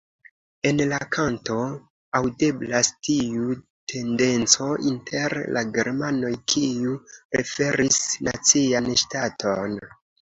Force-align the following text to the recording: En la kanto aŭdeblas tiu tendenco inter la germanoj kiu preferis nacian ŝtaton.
En 0.67 0.79
la 0.91 0.97
kanto 1.15 1.57
aŭdeblas 2.19 2.89
tiu 3.07 3.57
tendenco 3.93 4.69
inter 4.93 5.37
la 5.59 5.63
germanoj 5.79 6.33
kiu 6.55 6.97
preferis 7.37 8.01
nacian 8.31 8.93
ŝtaton. 9.05 9.79